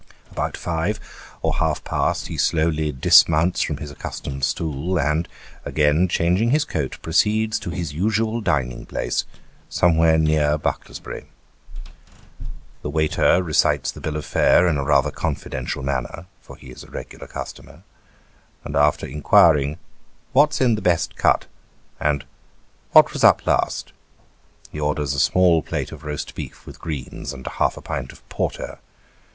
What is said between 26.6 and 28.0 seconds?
with greens, and half a